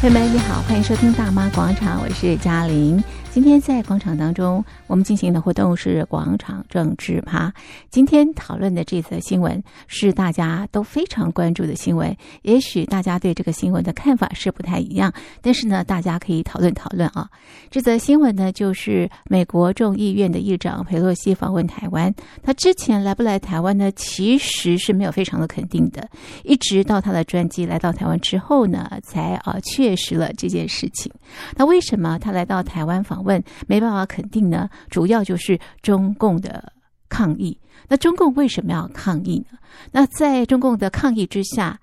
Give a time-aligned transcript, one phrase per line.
[0.00, 3.04] 朋友们，你好，欢迎收听《大妈广场》，我是嘉玲。
[3.32, 7.52] 今天在广场当中，我们进行的活动是广场政治趴。
[7.88, 12.14] 今天讨论的这则新闻是大家都非常关注的新闻。
[12.42, 17.30] 也许大家对这个新闻的看法是不太一样，但是呢，大家可以讨论讨论啊。
[17.70, 22.12] 这则新闻呢，就是美国众议院的议长裴洛西访问台湾。
[22.42, 23.92] 他之前来不来台湾呢？
[23.92, 26.04] 其实是没有非常的肯定的，
[26.42, 31.12] 一直到他的专机来到台湾之后呢，才啊确实了这件事情。
[31.56, 33.19] 那为什么他来到台湾访？
[33.20, 36.72] 问没办法肯定呢，主要就是中共的
[37.08, 37.58] 抗议。
[37.88, 39.58] 那中共为什么要抗议呢？
[39.92, 41.78] 那在中共的抗议之下，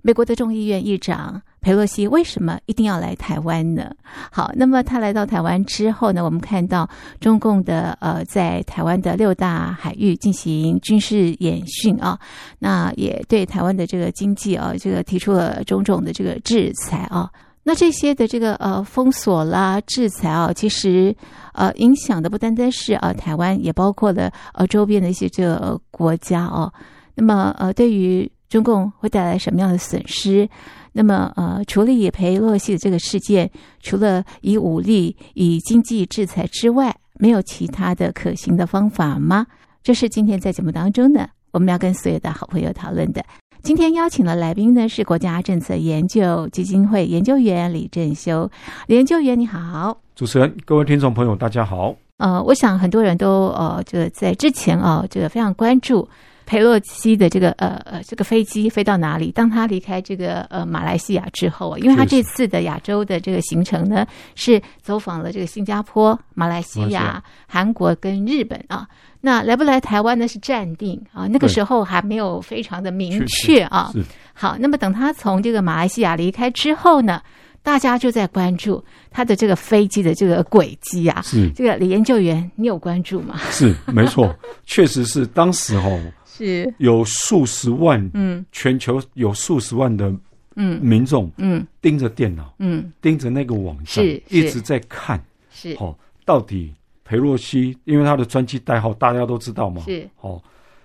[0.00, 3.94] 美国的众议院议长裴洛西为什么一定要来台湾呢？
[4.30, 6.88] 好，那么他来到台湾之后呢，我们看到
[7.20, 12.18] 中共的呃，在台湾的六大海域进行军事演训啊，
[12.58, 17.30] 那也对台湾的这个经济啊，这个提出了种种的这个制裁啊。
[17.64, 21.14] 那这些的这个呃封锁啦、制裁啊，其实
[21.52, 26.72] 呃影响的不单单是啊台湾，也包括了呃周边的一些这个国家哦。
[27.14, 30.48] 那么呃，对于中共会带来什么样的损失？
[30.92, 39.46] 那么呃，除了以裴洛西的这个事件，除了以武力、以经济制裁之外，没有其他的可行的方法吗？
[39.82, 43.24] 这是今天在节目当中呢，我们要跟所有的好朋友讨论的。
[43.62, 48.50] 今天邀请的来宾呢，是国家政策研究基金会研究员李正修。
[48.88, 51.94] 李研究员你好，主持人、各位听众朋友大家好。
[52.16, 56.08] 呃，我想很多人都呃，这个在之前啊，这个非常关注
[56.52, 59.32] 裴洛西的这个呃呃这个飞机飞到哪里。
[59.32, 68.86] 当他离开这个呃马来西亚之后，因为他这次的亚洲的这个行程呢，是走访了这个新加坡、马来西亚、韩国跟日本啊。
[69.22, 70.28] 那来不来台湾呢？
[70.28, 73.90] 是暂定啊，那个时候还没有非常的明确啊。
[73.94, 74.04] 是。
[74.34, 77.22] 好，那么等他从这个马来西亚离开之后呢，
[77.62, 81.22] 大家就在关注他的这个飞机的这个轨迹啊。
[81.22, 81.48] 是。
[81.52, 83.40] 这个李研究员，你有关注吗？
[83.50, 84.36] 是，没错，
[84.66, 85.98] 确实是当时哦，
[86.32, 86.72] 是。
[86.78, 90.12] 有数十万，嗯，全球有数十万的
[90.56, 90.80] 嗯。
[90.80, 96.72] 民众，嗯，盯着电脑，嗯，盯着那个网站，一直在看，是，哦，到底。
[97.04, 100.08] 裴洛西，因为他的专机代号大家都知道嘛，是。
[100.20, 100.40] 哦，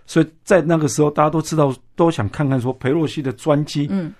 [0.05, 4.13] 所以在那个时候大家都知道，都想看看说裴洛西的专机，嗯，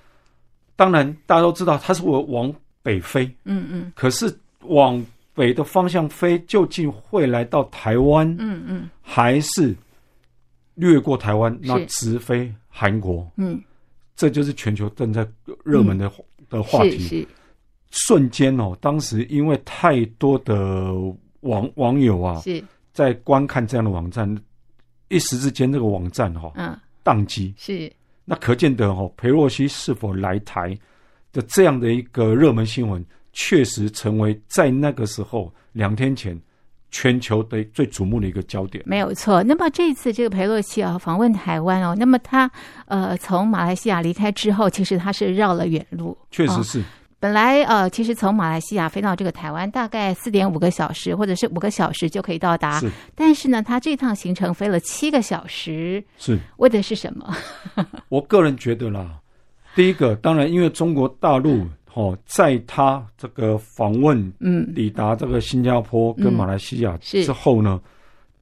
[0.78, 9.76] 当然大家都知道他是我往北飞，嗯嗯，可是往北的方向飞，究竟会来到台湾，嗯嗯，还是
[10.78, 13.62] 掠过台湾，那直飞韩国，嗯，
[14.16, 15.28] 这就是全球正在
[15.66, 16.10] 热门的
[16.50, 17.28] 的话题，
[17.92, 20.94] 瞬间哦，当时因为太多的。
[21.42, 22.62] 网网友啊，是。
[22.92, 24.28] 在观看这样的网站，
[25.08, 27.54] 一时之间，这个网站哈、哦，嗯，宕机。
[27.56, 27.90] 是。
[28.26, 30.78] 那可见得哈、哦，裴洛西是否来台
[31.32, 36.38] 的这样的一个热门新闻，确实成为在那个时候两天前
[36.92, 38.84] 全球的最瞩目的一个焦点。
[38.86, 39.44] 没有错。
[39.44, 42.50] 那么这次这个佩洛西啊访问台湾哦，那么他
[42.88, 46.80] 呃从马来西亚离开之后，其实他是绕了远路，确实是。
[46.80, 46.84] 哦
[47.20, 52.80] 本来呃，其实从马来西亚飞到这个台湾，大概四点五个小时，或者是五个小时就可以到达。
[52.80, 57.36] 是，但是呢，他这趟行程飞了七个小时，是为的是什么？
[58.10, 59.18] 我个人觉得啦，
[59.74, 61.66] 第一个当然，因为中国大陆
[61.98, 67.90] 哦，在他这个访问，嗯，抵达这个新加坡跟马来西亚之后呢，嗯、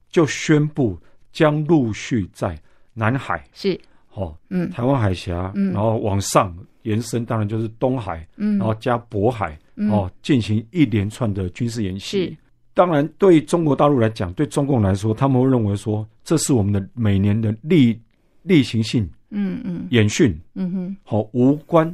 [0.09, 0.97] 就宣布
[1.31, 2.59] 将陆续在
[2.93, 3.79] 南海是。
[4.13, 6.53] 哦，嗯，台湾海峡，嗯，然后往上。
[6.85, 12.27] 延伸当然就是东海，嗯，然后加渤海，嗯、哦，进行一连串的军事演习。
[12.27, 12.37] 是，
[12.75, 17.99] 当然对中国大陆来讲，对中共来说，他们会认为说，这是我们的每年的例
[18.43, 21.91] 例行性，嗯嗯，演训，嗯哼，好、哦、无关，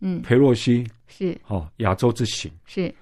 [0.00, 2.50] 嗯，裴洛西是，哦亚洲之行。
[2.66, 2.92] 是。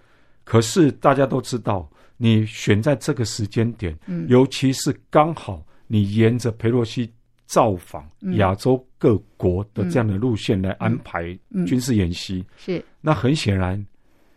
[0.45, 7.13] 可是大家都知道，你选在这个时间点，嗯，尤其是刚好你沿着裴洛西。
[7.51, 11.35] 造访亚洲各国的这样的路线来安排
[11.67, 12.85] 军事演习，是。
[13.01, 13.83] 那很显然，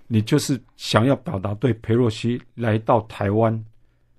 [0.07, 3.53] 你就是想要表达对佩洛西来到台湾，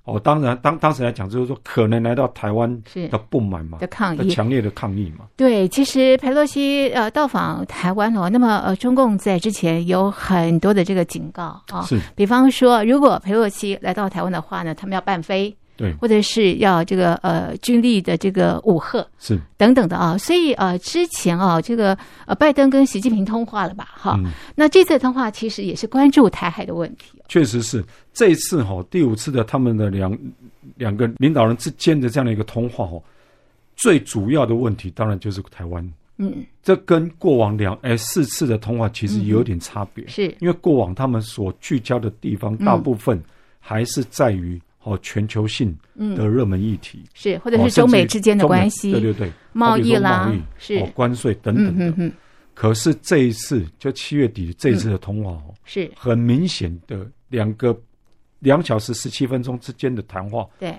[0.05, 5.27] 哦，当然当当时来讲就是说可能来到台湾的不满嘛，的抗议，强烈的抗议嘛。
[5.37, 15.57] 对，其实裴洛西呃到访台湾哦，那么呃中共在之前有很多的这个警告啊，是，比方说如果裴洛西来到台湾的话呢，他们要办飞。
[15.83, 19.37] 对，或者是要这个呃军力的这个武吓是。
[19.57, 27.21] 等等的啊，所以呃之前啊这个呃拜登跟习近平通话了吧哈，嗯、那这次通话其实也是关注台海的问题。
[27.29, 30.17] 确实是这一次哈第五次的他们的两
[30.77, 33.03] 两个领导人之间的这样的一个通话哈，
[33.75, 35.93] 最主要的问题当然就是台湾。
[36.19, 40.37] 嗯，这跟过往两哎四次的通话其实有点差别，嗯、是。
[40.39, 43.21] 因为过往他们所聚焦的地方大部分
[43.59, 45.77] 还是在于哦全球性
[46.17, 50.79] 的热门议题，是或者是中美之间的关系，对对对，贸易啦，贸易是。
[50.79, 52.13] 哦关税等等的。
[52.55, 55.91] 可是这一次，就七月底这一次的通话哦，嗯、是。
[55.97, 57.75] 很明显的两个
[58.41, 60.47] 两小时十七分钟之间的谈话。
[60.59, 60.75] 对，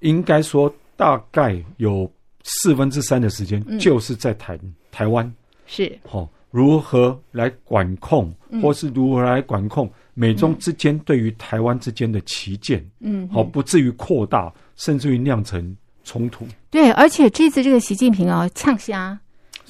[0.00, 2.10] 应该说大概有
[2.42, 5.32] 四分之三的时间就是在谈、嗯、台湾
[5.66, 5.96] 是。
[6.04, 9.88] 好、哦、如何来管控，嗯、或是如何来管控
[10.18, 16.44] 美中之间对于台湾之间的歧见，嗯，好、哦、不至于扩大，甚至于酿成冲突。
[16.70, 19.16] 对，而且这次这个习近平啊、哦，呛虾。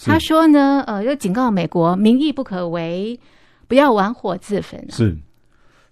[0.03, 3.21] 他说呢，呃，要警告美国，民意不可违，
[3.67, 4.91] 不要玩火自焚、啊。
[4.91, 5.15] 是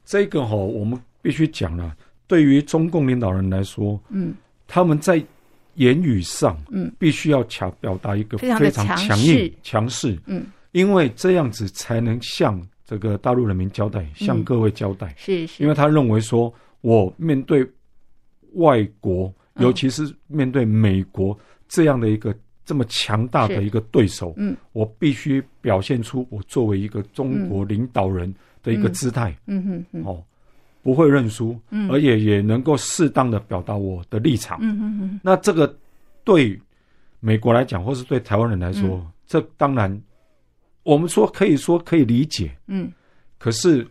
[0.06, 1.94] 这个哈、哦，我们必须讲了。
[2.26, 4.34] 对于中共领导人来说，嗯，
[4.66, 5.22] 他们在
[5.74, 15.12] 言语上，嗯，必须要强表达一个非常强硬、强势，嗯，因为这样子才能向这个大陆人民交代，嗯、向各位交代。
[15.18, 16.50] 是是，因为他认为说，
[16.80, 17.68] 我面对
[18.54, 21.38] 外国，尤其是面对美国
[21.68, 22.34] 这样的一个。
[22.68, 30.24] 这么强大的一个对手，嗯，我必须表现出我作为一个中国领导人的一个姿态，嗯哼，嗯嗯哦，
[30.82, 35.20] 不会认输，嗯，而且也能够适当的表达我的立场，嗯哼哼。
[35.22, 35.72] 那这个
[36.24, 36.60] 对
[37.20, 40.02] 美国来讲，或是对台湾人来说，嗯、这当然
[40.86, 42.90] 我们说可以说可以理解，嗯，
[43.38, 43.86] 可是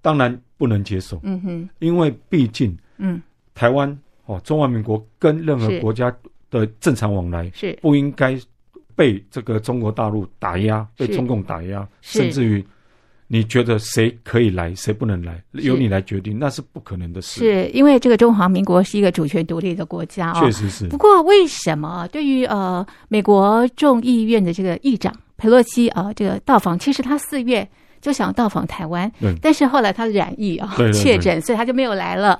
[0.00, 3.20] 当然不能接受，嗯哼，因为毕竟，嗯，
[3.54, 6.10] 台湾哦，中华民国跟任何国家。
[6.50, 7.78] 的正常往来是。
[7.82, 8.34] 不应该
[8.96, 12.64] 被这个中国大陆打压，被中共打压，甚至于
[13.26, 17.40] 你觉得谁可以来，谁不能来，由你来决定，那是不可能的事。
[17.40, 20.88] 是因为这个中华民国是一个主权独立的国家啊，确实是。
[20.88, 27.66] 不过为什么对于呃美国众议院的这个议长裴洛西啊这个到访，其实他四月
[28.02, 32.38] 就想到访台湾，但是后来他染疫啊确诊，所以他就没有来了。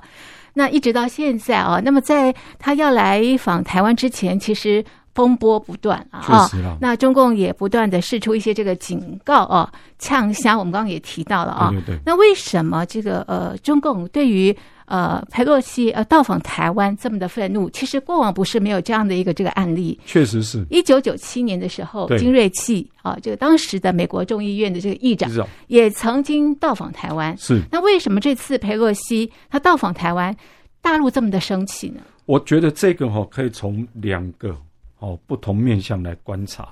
[0.53, 6.49] 那一直到现在啊，那么在他要来访台湾之前，其实风波不断啊。
[6.81, 10.57] 那中共也不断的释出一些这个警告啊，呛虾。
[10.57, 11.69] 我们刚刚也提到了啊。
[11.71, 11.99] 对对对。
[12.05, 14.55] 那为什么这个呃，中共对于
[14.89, 17.69] 呃裴洛西呃到访台湾这么的愤怒？
[17.69, 19.97] 其实过往不是没有这样的一个这个案例。
[20.03, 20.65] 确实是。
[20.69, 25.31] 一九九七年的时候，金瑞气啊，这个当时的美国众议院的这个议长
[25.67, 27.37] 也曾经到访台湾。
[27.37, 27.61] 是。
[27.71, 30.35] 那为什么这次裴洛西他到访台湾，
[30.81, 32.01] 大陆这么的生气呢？
[32.25, 34.57] 我觉得这个哈可以从两个
[34.97, 36.67] 哦不同面向来观察。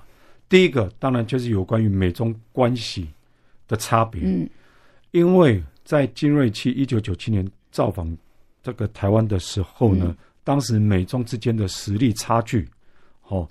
[0.50, 3.08] 第一个当然就是有关于美中关系
[3.68, 4.22] 的差别。
[4.24, 4.50] 嗯，
[5.12, 7.48] 因为在金瑞气一九九七年
[7.78, 8.18] 造访
[8.64, 12.68] 这个台湾的时候呢，嗯、当时美中之间的实力差距，
[13.28, 13.48] 哦，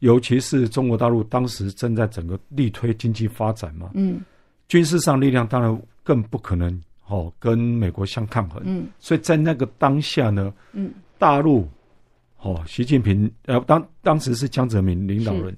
[0.00, 4.20] 尤其是中国大陆当时正在整个力推经济发展嘛，嗯，
[4.68, 6.82] 军事上力量当然更不可能。
[7.06, 11.68] 哦，跟美国相抗衡，嗯，所以在那个当下呢，嗯，大陆，
[12.40, 15.54] 哦，习近平，呃，当当时是江泽民领导人，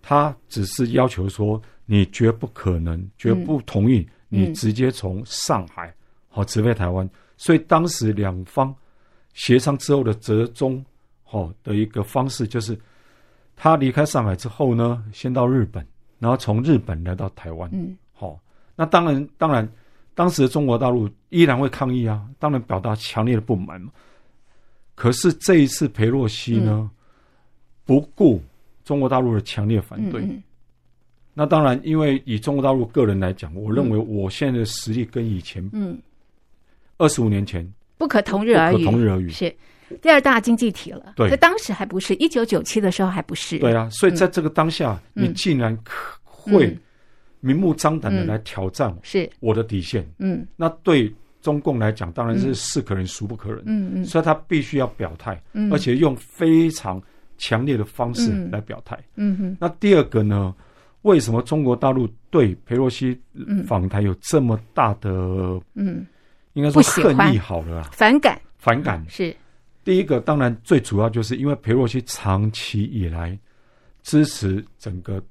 [0.00, 5.94] 他只是要求说，你绝不可能，绝不同意你直接从上海，
[6.28, 8.74] 好直飞台湾，所以当时两方
[9.34, 10.84] 协商之后的折中，
[11.30, 12.78] 哦的一个方式就是，
[13.54, 15.86] 他离开上海之后呢，先到日本，
[16.18, 18.38] 然后从日本来到台湾，嗯，好，
[18.74, 19.68] 那当然，当然。
[20.16, 23.92] 当时的中国大陆依然会抗议啊，当然表达强烈的不满嘛。
[24.94, 26.90] 可是这一次裴洛西呢，嗯、
[27.84, 28.40] 不顾
[28.82, 30.22] 中国大陆的强烈反对。
[30.22, 30.42] 嗯嗯、
[31.34, 36.00] 那当然，因为以中国大陆个人来讲，我认为我现在的实力跟以前，嗯，
[36.98, 37.66] 二十五年前。
[37.98, 39.28] 不可同日而语，不可同日而语。
[39.28, 39.54] 是
[40.02, 41.12] 第二大经济体了。
[41.16, 43.58] 对，在当时还不是，一九九七的时候还不是。
[43.58, 46.66] 对啊，所以在这个当下，嗯、你竟然可会。
[46.66, 46.78] 嗯。
[47.40, 49.30] 明目张胆的来挑战是。
[49.38, 57.00] 我的底线，嗯，那对中共来讲当然是是可忍孰不可忍，嗯嗯，所以他必须要表态，嗯，而且用非常
[57.38, 59.56] 强烈的方式来表态，嗯哼。
[59.60, 60.52] 那第二个呢？
[61.02, 63.16] 为什么中国大陆对佩洛西
[63.64, 65.08] 访台有这么大的，
[65.74, 66.04] 嗯，
[66.56, 69.00] 应该说恨意好了，反感，反感。
[69.08, 69.34] 是。
[69.84, 70.18] 第一个。
[70.20, 73.38] 当然最主要就是因为裴洛西长期以来
[74.02, 75.22] 支持整个。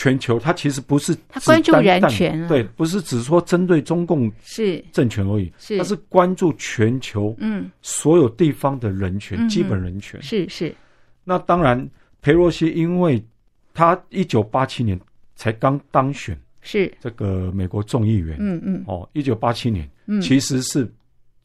[0.00, 4.80] 全球，他其实不是他关注人权，对，不是只说针对中共是。
[4.92, 5.76] 政权而已，是。
[5.76, 10.72] 他是关注全球，嗯，所有地方的人权，基本人权，是是。
[11.24, 11.84] 那当然，
[12.22, 13.20] 裴洛西因为
[13.74, 14.96] 他一九八七年
[15.34, 16.88] 才刚当选，是。
[17.00, 20.90] 这个美国众议员，嗯嗯，哦，一九八七年，嗯，其实是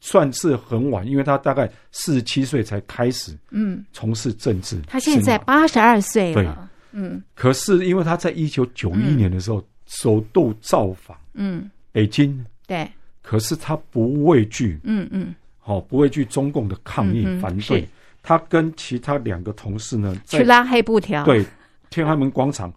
[0.00, 4.80] 算是很晚，因为他大概四十七岁才开始，嗯，从事政治。
[4.88, 6.70] 他现在八十二岁了。
[6.96, 12.88] 嗯，可是因为他在一九九一年的时候首度造访，嗯，北京，对，
[13.20, 17.88] 可是他不畏惧，嗯嗯，好，不畏惧中共的抗议反对，
[18.22, 21.44] 他跟其他两个同事呢去拉黑布条，对，
[21.90, 22.72] 天安门广场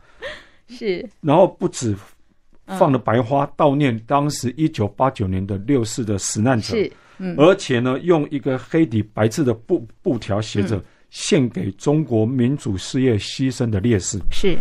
[0.67, 1.95] 是，然后不止
[2.67, 10.81] 放了白花悼念当时一九八九年的六四的死难者，是，嗯，而且呢用一个黑底白字的布布条写着。
[11.09, 14.57] 献给中国民主事业牺牲的烈士是，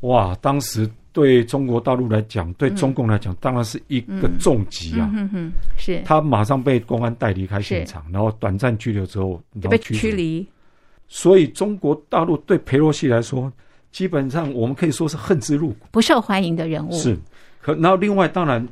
[0.00, 0.34] 哇！
[0.40, 5.10] 当时对中国大陆来讲，对中共来讲，当然是一个重击啊。
[5.14, 6.00] 嗯哼，是。
[6.06, 9.38] 他马上被公安带离开现场，然后短暂拘留之后
[9.68, 10.44] 被驱离。
[11.06, 13.52] 所以中国大陆对裴洛西来说，
[13.92, 16.92] 基本上我们可以说是恨之入骨，不受欢迎的人物。
[16.92, 17.14] 是。
[17.60, 18.66] 可然后另外当然，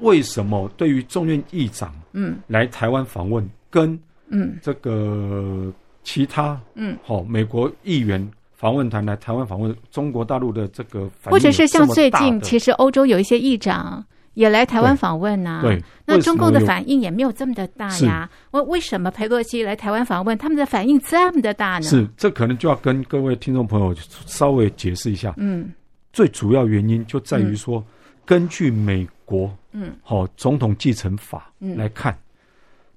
[0.00, 5.72] 为什么对于众院议长嗯来台湾访问跟嗯这个。
[6.02, 8.26] 其他嗯，好，美国议员
[8.56, 14.02] 访问团来台湾访问中国大陆的这个反，或者是像最近，其实欧洲有一些议长
[14.32, 15.60] 也来台湾访问呐。
[15.62, 18.28] 对，那中共的反应也没有这么的大呀。
[18.52, 21.82] 为为什么佩洛西来台湾访问，他们的反应这么的大呢？
[21.82, 25.34] 是，这可能就要跟各位听众朋友稍微解释一下。
[25.36, 25.70] 嗯，
[26.12, 27.84] 最主要原因就在于说，
[28.24, 32.18] 根据美国嗯，好总统继承法来看，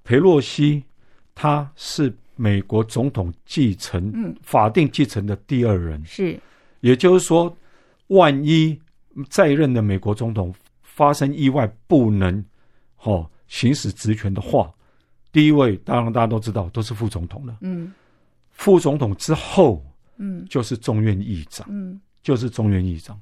[0.04, 0.84] 裴洛西
[1.36, 2.14] 他是。
[2.36, 6.04] 美国总统继承，嗯，法定继承的第二人。
[6.04, 6.38] 是，
[6.80, 7.56] 也就是说，
[8.08, 8.78] 万一
[9.30, 10.52] 在任的美国总统
[10.82, 12.44] 发生意外不能，
[13.04, 14.74] 哦，行使职权的话，
[15.32, 17.94] 第一位当然大家都知道都是副总统了，嗯，
[18.50, 19.86] 副总统之后，
[20.18, 23.20] 嗯，就是众院议长，嗯，就是中原议长，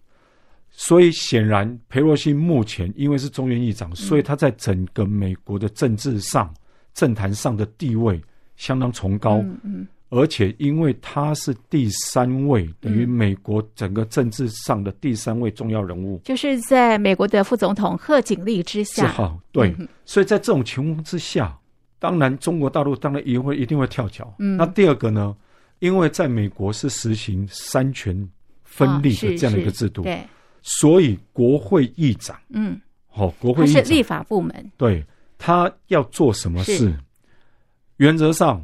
[0.70, 6.54] 所以显然裴洛西目前因为是中原议长，所以他在整个美国的政治上、
[6.94, 8.22] 政坛上的地位。
[8.58, 19.08] 相当崇高，嗯嗯、而且因为他是第三位，嗯、等于美国整个政治上的第三位重要人物，就是在美国的副总统贺锦丽之下。
[19.08, 21.58] 好，对，嗯、所以在这种情况之下，
[21.98, 24.32] 当然中国大陆当然也会一定会跳脚。
[24.38, 25.36] 嗯，那第二个呢？
[25.80, 28.30] 因为在美国是实行三权
[28.72, 30.24] 分立的这样的一个制度，哦、对，
[30.62, 35.06] 所以国会议长，嗯，好、哦，国会议长是立法部门，对，
[35.38, 36.96] 他要做什么事？
[37.98, 38.64] 原则上，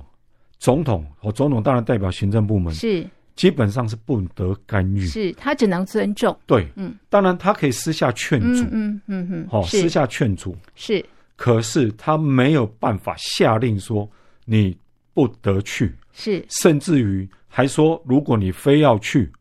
[0.60, 3.06] 总统和总统当然代表行政部门，是。
[3.36, 6.36] 基本上是不得干预，是他只能尊重。
[6.48, 14.10] 对，嗯，当然他可以私下劝阻，嗯嗯嗯，好，私下劝阻是，可是他没有办法下令说
[14.46, 14.76] 你
[15.14, 19.32] 不得去，是，甚至于还说如果你非要去，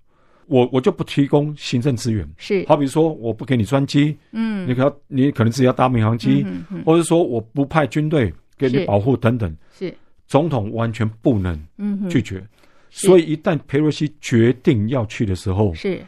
[0.47, 8.33] 我我就不提供行政资源，是，好比说我不给你专机，嗯，你可要你可能自己要搭民航机，嗯或者说我不派军队。
[8.59, 9.95] 给你保护等等，是。
[10.27, 11.63] 总统完全不能
[12.09, 12.43] 拒绝，
[12.89, 16.01] 所以一旦佩洛西决定要去的时候，是。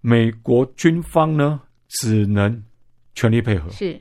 [0.00, 2.64] 美国军方呢只能
[3.14, 4.00] 全力配合，是。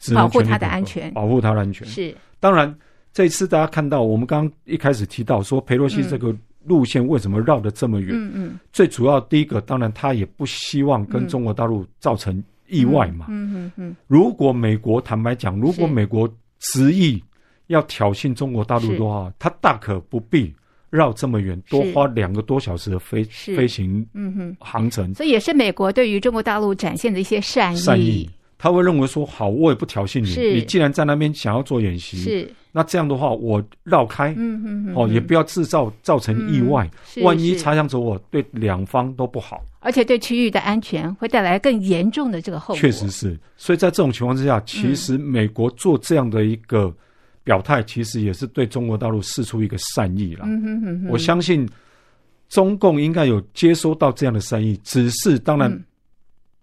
[0.00, 1.86] 只能保护他的安全，保护他的安全。
[1.86, 2.12] 是。
[2.40, 2.76] 当然，
[3.12, 6.34] 这次大家看到我们刚刚一开始提到说佩洛西这个
[6.66, 8.10] 路线为什么绕得这么远？
[8.14, 13.26] 嗯嗯，最主要第一个，当然他也不希望跟中国大陆造成意外嘛。
[13.28, 16.28] 嗯嗯嗯，如果美国坦白讲，如果美国
[16.58, 17.22] 执意
[17.66, 20.54] 要挑衅中国大陆的话，他大可不必
[20.90, 25.12] 绕这么远，多花两个多小时的飞飞行嗯哼航程。
[25.14, 27.76] 所以也是美国对于中国大陆展现的一些善意。
[27.76, 28.30] 善意，
[28.64, 30.54] 他会认为说：好，我也不挑衅你。
[30.54, 36.90] 你既然在那边想要做演习，是那这样的话，我绕开，嗯嗯哦，也不要制造造成意外。
[37.22, 42.80] 万一擦枪走火，对两方都不好，而且对区域的安全会带来更严重的这个后果。
[42.80, 46.90] 确实是，所以在这种情况之下，其实美国做这样的一个
[47.42, 50.46] 表态，其实也是对中国大陆释出一个善意了。
[50.46, 51.68] 嗯哼哼哼，我相信
[52.48, 55.84] 中共应该有接收到这样的善意，只是当然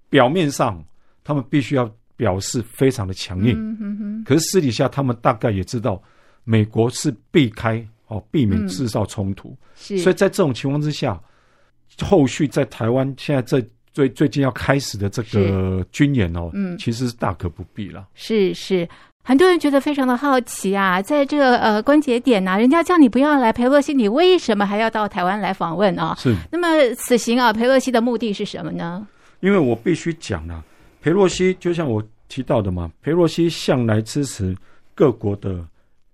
[0.10, 0.84] 表面上
[1.24, 3.56] 他们必须要表示非常的强硬。
[3.58, 6.02] 嗯哼哼，可是私底下他们大概也知道，
[6.44, 9.56] 美国是避开哦，避免制造冲突。
[9.76, 11.20] 是，所以在这种情况之下。
[12.04, 13.62] 后续在台湾现在这
[13.92, 18.08] 最最近要开始的这个军演哦，嗯，其实是大可不必了。
[18.16, 18.88] 是是，
[19.22, 26.16] 很多人觉得非常的好奇啊，在这个呃关节点呐、啊，人家叫你不要来裴洛西，你为什么还要到台湾来访问啊？
[26.18, 26.34] 是。
[26.50, 29.06] 那么此行啊，裴洛西的目的是什么呢？
[29.42, 30.64] 因为我必须讲啊，
[31.02, 34.56] 裴洛西就像我提到的嘛，裴洛西向来支持
[34.96, 35.68] 各国的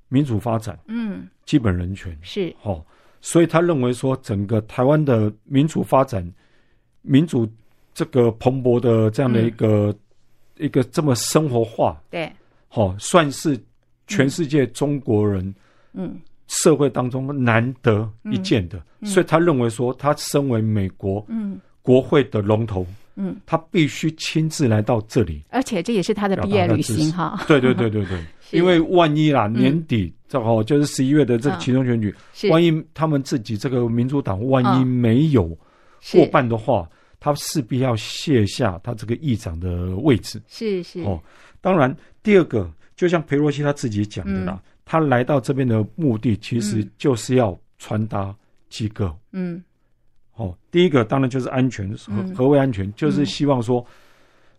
[0.07, 2.17] 民主发展，嗯，基本人权。
[2.21, 2.55] 是。
[2.59, 2.83] 好。
[3.19, 6.25] 所以他认为说，整个台湾的民主发展、
[7.01, 7.47] 民主
[7.93, 12.31] 这个蓬勃的这样的一个、嗯、一个这么生活化，对，
[12.67, 13.59] 好，算是
[14.05, 15.53] 全世界中国人，
[15.93, 16.15] 嗯，
[16.47, 21.59] 社会当中难得一见的，嗯、所以他认为说，他身为美国嗯。
[21.81, 22.85] 国会的龙头，
[23.17, 27.43] 嗯，他必须亲自来到这里，而且这也是他的毕业旅行哈。
[27.47, 28.23] 对对对对对，
[28.57, 32.15] 因为万一啦，年底正好就是十一月的这个其中选举，
[32.49, 35.43] 万一他们自己这个民主党万一没有
[36.13, 36.87] 过半的话，
[37.19, 40.41] 他势必要卸下他这个议长的位置。
[40.47, 41.01] 是是。
[41.01, 41.19] 哦，
[41.59, 44.61] 当然第二个，就像裴洛西他自己讲的啦。
[44.89, 48.33] 他来到这边的目的，其实就是要传达
[48.69, 49.61] 几个，嗯，
[50.37, 52.91] 哦，第一个当然就是安全，何何为安全？
[52.95, 53.85] 就是希望说，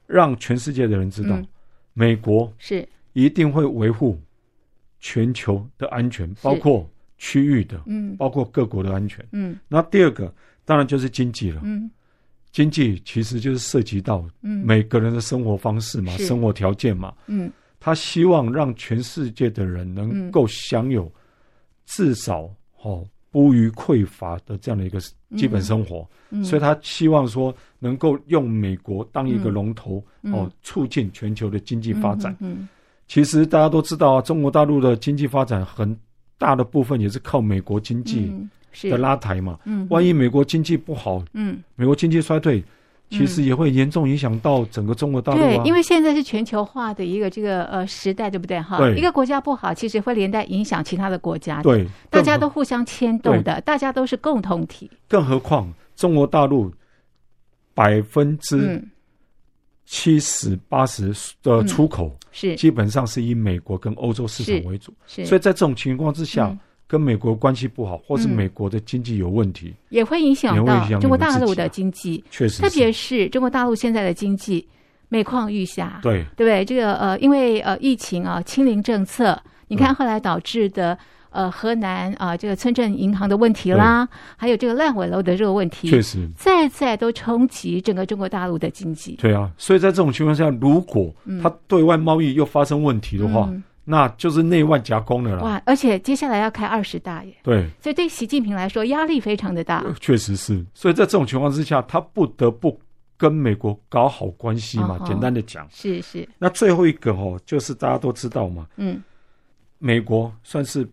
[0.06, 1.40] 让全世界的人知道，
[1.94, 2.87] 美国是。
[3.14, 4.16] 一定会维护
[5.00, 9.58] 全球的安全，包括区域的，嗯，包括各国的安全，嗯。
[9.66, 10.32] 那第二个
[10.64, 11.90] 当然就是经济了，嗯，
[12.52, 17.50] 经济其实就是涉及到每个人的生活方式嘛，生活条件嘛，嗯。
[17.80, 21.11] 他希望让全世界的人能够享有
[21.87, 22.49] 至少
[22.82, 24.99] 哦不于匮乏的这样的一个
[25.37, 26.08] 基本生活，
[26.42, 32.37] 所以他希望说能够用美国当一个龙头哦，促进全球的经济发展。
[33.06, 35.97] 其实大家都知道啊，中国大陆的经济发展很
[36.38, 38.32] 大的部分也是靠美国经济
[38.82, 39.58] 的拉抬嘛。
[39.90, 41.58] 万一美国经济不好，嗯。
[41.76, 42.62] 美国经济衰退。
[43.11, 45.57] 其实也会严重影响到整个中国大陆、啊嗯。
[45.57, 48.61] 对，因为现在是全球化的一个这个呃时代，对不对？
[48.61, 51.62] 哈，一个国家不好，其实会连带影响其他的国家。
[51.62, 54.91] 对，大家都互相牵动的，大家都是共同体。
[55.09, 56.71] 更何况中国大陆
[57.75, 58.83] 百分之
[59.87, 66.49] 七十八十的出口是基本上是以美国跟欧洲市场为主，所以在这种情况之下。
[66.49, 72.25] 嗯跟美国关系不好，或是美国的经济有问题，也会影响到中国大陆的经济。
[72.30, 74.66] 确实，特别是中国大陆现在的经济
[75.11, 76.00] 每况愈下。
[76.02, 76.64] 对，对不对？
[76.64, 80.97] 这个呃，因为呃疫情啊，清零政策，你看后来导致的
[81.28, 89.12] 呃河南啊这个村镇银行的问题啦，还有这个烂尾楼的这个问题，确实再再都冲击整个中国大陆的经济。
[89.21, 93.47] 对啊，所以在这种情况下，如果它对外贸易又发生问题的话。
[93.91, 95.43] 那就是内外夹攻的了。
[95.43, 95.63] 哇！
[95.65, 97.35] 而且接下来要开二十大耶。
[97.43, 97.67] 对。
[97.81, 99.83] 所以对习近平来说压力非常的大。
[99.99, 100.63] 确实是。
[100.75, 102.79] 所以在这种情况之下，他不得不
[103.17, 104.99] 跟美国搞好关系嘛。
[105.07, 105.67] 简单的讲。
[105.71, 106.29] 是是。
[106.37, 108.67] 那最后一个哦，就是大家都知道嘛。
[108.77, 109.03] 嗯。
[109.79, 110.87] 美国算是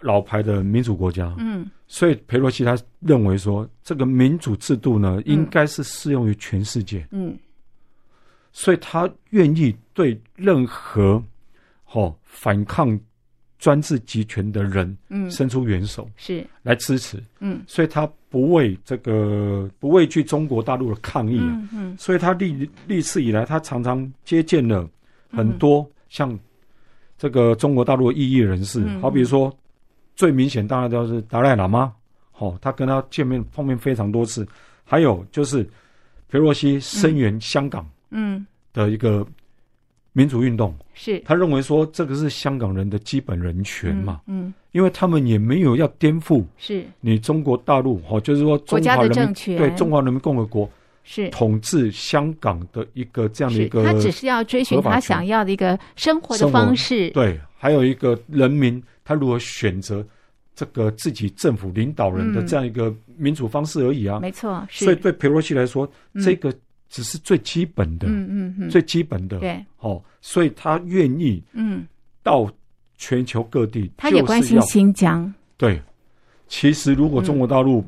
[0.00, 1.32] 老牌的民主国家。
[1.38, 1.70] 嗯。
[1.86, 7.06] 所以佩洛西他认为说，这个民主制度呢，应该是适用于全世界。
[7.12, 7.38] 嗯。
[8.50, 11.22] 所以他愿意对任何。
[11.92, 12.98] 哦，反抗
[13.58, 16.44] 专制集权的人，嗯，伸出援手是。
[16.62, 24.88] 来支持，嗯，所以他不畏这个不畏惧中国大陆的抗议啊，嗯，所以他历历次以来，他常常接见了
[25.30, 26.36] 很多像
[27.18, 29.54] 这个中国大陆的异议人士，好比说
[30.16, 31.92] 最明显当然就是达赖喇嘛，
[32.38, 34.46] 哦，他跟他见面碰面非常多次，
[34.82, 35.62] 还有就是
[36.28, 39.26] 裴洛西声援香港，嗯，的一个。
[40.12, 40.74] 民主运动。
[40.94, 41.18] 是。
[41.20, 46.84] 他认为说，这个是香港人的基本人权嘛，嗯，嗯，因为他们也没有要颠覆是。
[47.00, 49.56] 你中国大陆哦，就是说中华人民政权。
[49.56, 50.68] 对中华人民共和国
[51.02, 51.28] 是。
[51.30, 60.06] 统治香港的一个这样的一个，他只是要追寻他想要的一个生活的方式，对，还有一个人民他如何选择
[60.54, 65.90] 这个自己政府领导人的这样一个民主方式而已啊，没错，所以对佩洛西来说，
[66.22, 66.52] 这个。
[66.92, 71.86] 只是最基本的，嗯嗯嗯，最基本的，对，哦，所以他愿意，嗯，
[72.22, 72.46] 到
[72.98, 75.80] 全球各地，他也关心新疆，对。
[76.48, 77.82] 其实如果中国大陆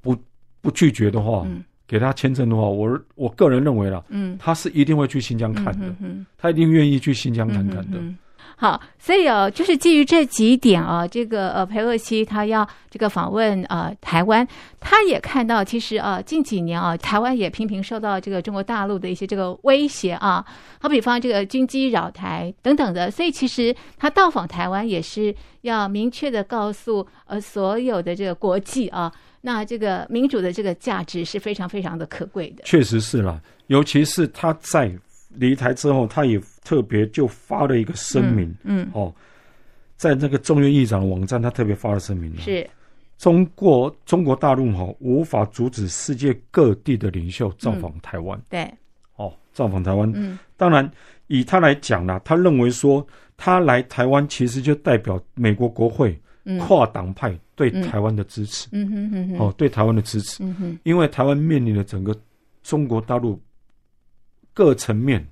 [0.00, 0.16] 不
[0.62, 1.46] 不拒绝的话，
[1.86, 7.98] 给他签证的话，我我个人认为啦，嗯，他是一定会去新疆看的，嗯，他一定愿意去新疆看看的。
[8.56, 14.46] 好，所以哦，就是基于这几点啊，这个呃，裴洛西他要这个访问呃台湾，
[14.80, 20.44] 他也看到其实啊，近几年啊，台湾也频频受到这个中国大陆的一些这个威胁啊，
[20.80, 32.62] 好比方这个军机扰台等等的，所以其实他到访台湾也是要明确的告诉呃所有的这个国际啊，那这个民主的这个价值是非常非常的可贵的。
[32.64, 34.92] 确实是啦，尤其是他在。
[35.38, 38.90] 离台之后，他也特别就发了一个声明，嗯，嗯。
[38.92, 39.14] 哦，
[39.96, 42.68] 在那个众院议长的网站，他特别发了声明，是。
[43.16, 48.74] 中国中国大陆哈、哦、无法阻止世界各地的领袖造访台湾，嗯、对，
[49.16, 50.88] 哦，造访台湾，嗯，当然
[51.26, 56.16] 以他来讲呢，他认为说他来台湾其实就代表美国国会
[56.60, 58.88] 跨党派对台湾的支持，嗯。
[58.90, 62.16] 哼哼哼，哦，对台湾的支持，嗯哼，因为台湾面临了整个
[62.62, 63.40] 中国大陆。
[64.58, 65.24] 各层面，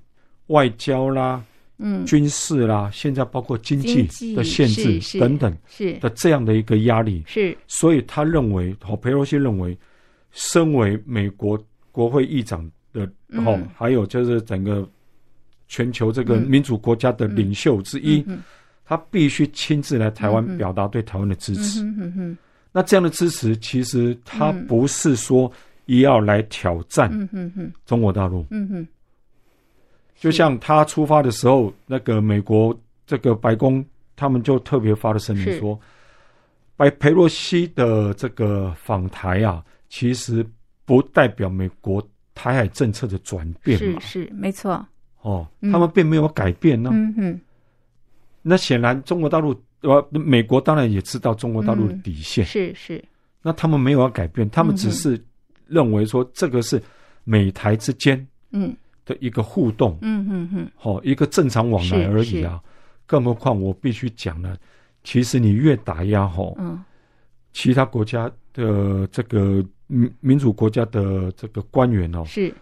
[0.45, 1.43] 外交啦、
[1.79, 5.91] 嗯，军事啦，现在包括经济的限制等等，是。
[5.99, 9.77] 的这样的一个压力，是，所以他认为，哦，佩洛西认为，
[10.31, 11.61] 身为美国
[11.91, 14.89] 国会议长的，哦，还有就是整个
[15.67, 18.25] 全球这个民主国家的领袖之一，
[18.85, 21.85] 他必须亲自来台湾表达对台湾的支持。
[22.71, 25.51] 那这样的支持，其实他不是说
[25.85, 27.11] 也要来挑战
[27.85, 28.45] 中国大陆。
[30.19, 35.79] 就像他出发的时候，那个美国这个白宫，他们就特别发了声明说，
[36.75, 40.45] 白裴洛西的这个访台啊，其实
[40.85, 42.01] 不代表美国
[42.33, 44.83] 台海政策的转变嘛，是是没错。
[45.21, 46.91] 哦，他们并没有改变呢。
[48.41, 53.03] 那显然，中国大陆呃，美国当然也知道中国大陆的底线，是是。
[53.41, 55.21] 那他们没有要改变，他们只是
[55.67, 56.81] 认为说这个是
[57.23, 58.75] 美台之间嗯。
[59.07, 62.61] 的一个互动，嗯嗯嗯，好，一个正常往来而已啊。
[63.05, 64.57] 更何况我必须讲呢，
[65.01, 66.83] 其实你越打压吼，嗯，
[67.53, 72.53] 其他国家的这个民民主国家的这个官员哦，是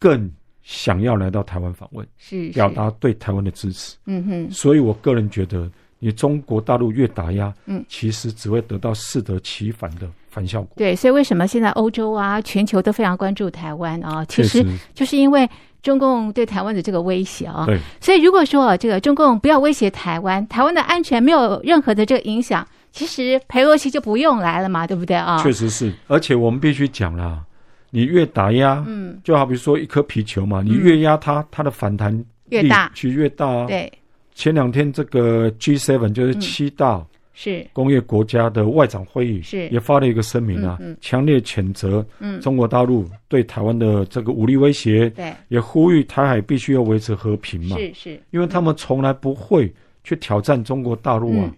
[0.00, 0.28] 更
[0.64, 3.96] 想要来到台湾访问，是表达对台湾的支持。
[4.06, 10.72] 嗯哼，所以我个人觉得，你中国大陆越打压，嗯，其实只会得到适得其反的反效果。
[10.76, 14.24] 对，所以为什么现在欧洲啊，全球都非常关注台湾啊？
[14.24, 15.48] 其实就是因为。
[15.82, 25.42] 中共对台湾的这个威胁啊，对，所以如果说这个中共不要威胁台湾，台湾的安全没有任何的这个影响，其实裴洛西就不用来了嘛，对不对啊？
[25.42, 27.40] 确实是，而且我们必须讲啦，
[27.90, 33.66] 你越打压，嗯，就好比说一颗皮球嘛，你越压它，它的反弹力越大，其实越大啊。
[33.66, 33.92] 对，
[34.34, 37.04] 前两天这个 G7 就是七大。
[37.34, 37.66] 是。
[37.72, 39.68] 工业国家的外长会议是。
[39.68, 42.04] 也发了一个声明啊，强烈谴责
[42.40, 49.72] 中国大陆对台湾的这个武力威胁，对，也呼吁台海必须要维持和平嘛，是是，因为他们从来不会
[50.04, 51.54] 去挑战中国大陆啊，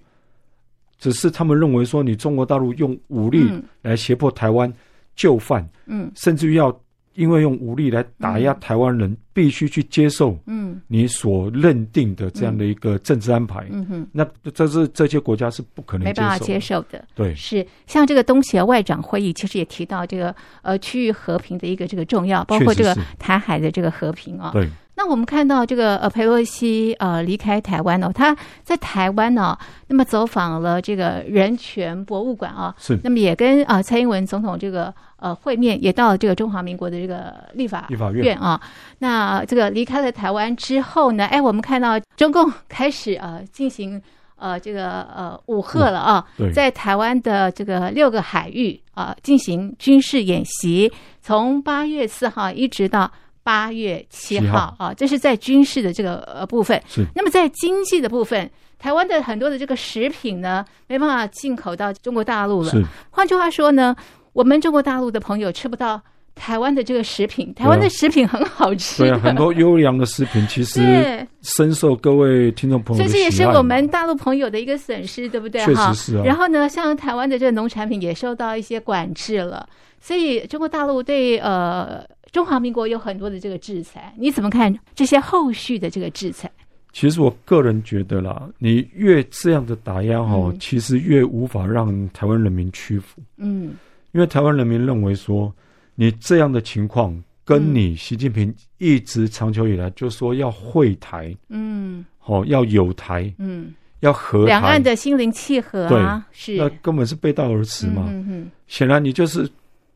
[0.98, 3.50] 只是他们认为说你中国大陆用武力
[3.82, 4.72] 来胁迫台湾
[5.16, 6.76] 就范，嗯，甚至于要。
[7.14, 13.86] 因为用武力来打压台湾人，必须去接受，嗯，你所认定的这样的一个政治安排，嗯。
[13.86, 17.66] 哼，那这是这些国家是不可能没办法接受的，对，是。
[17.86, 24.68] 像这个东协外长会议，其实也提到这个呃区域和平的一个这个重要，包括这个台海的这个和平啊，对。
[24.96, 38.60] 那我们看到这个呃佩洛西呃离开台湾哦，他在台湾呢、哦，那么走访了这个人权博物馆啊，是，那么也跟啊、呃、蔡英文总统这个呃会面，也到了这个中华民国的这个立法立法院啊。
[38.98, 44.00] 那这个离开了台湾之后呢，哎，我们看到中共开始呃进行
[44.36, 53.10] 呃这个呃武吓了啊，在台湾的这个六个海域啊、呃、进行军事演习，从八月四号一直到。
[53.44, 56.82] 八月七号啊，这是在军事的这个呃部分。
[56.88, 57.04] 是。
[57.14, 62.70] 那么在经济的部分，台湾的很多的这个食品呢，没办法进口到中国大陆了。
[62.70, 62.82] 是。
[63.10, 63.94] 换句话说呢，
[64.32, 66.00] 我们中国大陆的朋友吃不到
[66.34, 67.52] 台湾的这个食品。
[67.52, 69.02] 台湾的食品很好吃。
[69.02, 73.02] 对啊， 很多优良的食品其实深受各位听众朋友。
[73.02, 75.62] 所以这也是我们大陆朋友的一个损失，对不对？
[75.66, 76.22] 确实是啊。
[76.24, 79.68] 然后呢，像台湾的这个农产品也受到一些管制了，
[80.00, 82.02] 所以中国大陆对呃。
[82.34, 86.50] 中华民国有很多的这个制裁，你怎么看这些后续的这个制裁？
[86.92, 93.22] 其实我个人觉得啦，你越这样的打压哦，嗯、其实越无法让台湾人民屈服。
[93.36, 93.76] 嗯，
[94.10, 95.54] 因为台湾人民认为说，
[95.94, 108.08] 你这样的情况跟你习近平一直长久以来就说要会台，嗯，好要有台，嗯，要和台，两岸的心灵契合啊，对，是那根本是背道而驰嘛。
[108.08, 109.48] 嗯哼，显然你就是。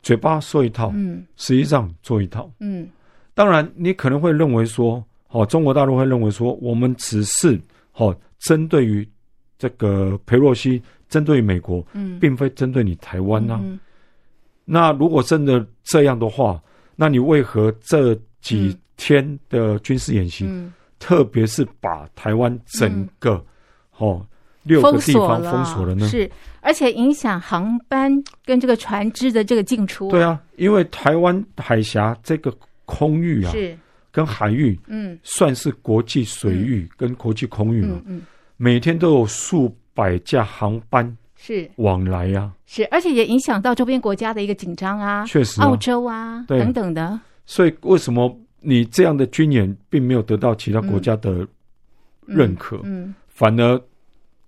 [0.02, 2.88] 嘴巴说一套，嗯，实际上做一套，嗯，
[3.34, 7.60] 当然你可能会认为说，哦，中国大陆会认为说，我们只是
[7.94, 9.06] 哦，针对于
[9.58, 13.60] 这个裴洛西，针对于美国，嗯，并非针对你台湾呐、啊。
[13.62, 13.78] 嗯、
[14.64, 16.62] 那如果真的这样的话，
[16.96, 23.44] 那你为何这几天的军事演习，嗯、特别是把台湾整个，嗯、
[24.08, 24.26] 哦？
[24.68, 28.12] 六个地方封锁了呢，是，而且影响航班
[28.44, 30.08] 跟这个船只的这个进出。
[30.10, 32.54] 对啊，因为台湾海峡这个
[32.84, 33.76] 空域啊，是。
[34.10, 38.22] 跟海域，嗯，算是国际水域跟国际空域嘛，嗯，
[38.56, 41.70] 每天都有数百架航班是。
[41.76, 47.20] 往来呀，是，而且也影响到周边国家的一个紧张啊，确实，澳洲啊等等的。
[47.46, 51.46] 所以为什么你这样的军演并没有得到其他国家的
[52.26, 52.80] 认可？
[52.84, 53.80] 嗯，反而。